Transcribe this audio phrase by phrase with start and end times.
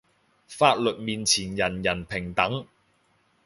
[0.47, 2.65] 法律面前人人平等